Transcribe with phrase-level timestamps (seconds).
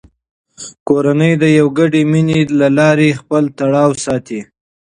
[0.87, 4.39] کورنۍ د یوې ګډې مینې له لارې خپل تړاو ساتي